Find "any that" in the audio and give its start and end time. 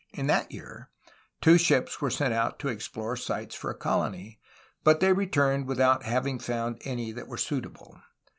6.83-7.27